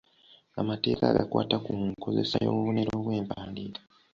[0.61, 3.81] Amateeka agakwata ku nkozesa y’obubonero bw’empandiika.